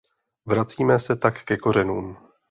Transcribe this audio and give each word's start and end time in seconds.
Vracíme 0.45 0.99
se 0.99 1.15
tak 1.15 1.43
ke 1.43 1.57
kořenům. 1.57 2.17